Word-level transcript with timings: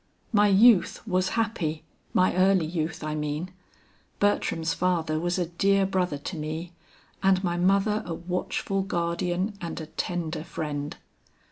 "My 0.33 0.47
youth 0.47 1.07
was 1.07 1.29
happy 1.37 1.83
my 2.11 2.35
early 2.35 2.65
youth, 2.65 3.03
I 3.03 3.13
mean. 3.13 3.51
Bertram's 4.19 4.73
father 4.73 5.19
was 5.19 5.37
a 5.37 5.45
dear 5.45 5.85
brother 5.85 6.17
to 6.17 6.37
me, 6.37 6.71
and 7.21 7.43
my 7.43 7.55
mother 7.55 8.01
a 8.03 8.15
watchful 8.15 8.81
guardian 8.81 9.53
and 9.61 9.79
a 9.79 9.85
tender 9.85 10.43
friend. 10.43 10.97